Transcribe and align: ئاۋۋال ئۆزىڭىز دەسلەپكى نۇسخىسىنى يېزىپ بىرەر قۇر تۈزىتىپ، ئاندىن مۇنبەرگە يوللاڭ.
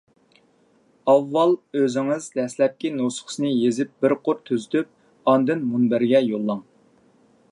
ئاۋۋال 1.11 1.51
ئۆزىڭىز 1.79 2.29
دەسلەپكى 2.39 2.91
نۇسخىسىنى 2.95 3.51
يېزىپ 3.53 3.93
بىرەر 4.05 4.19
قۇر 4.29 4.41
تۈزىتىپ، 4.49 4.91
ئاندىن 5.33 5.65
مۇنبەرگە 5.75 6.25
يوللاڭ. 6.33 6.69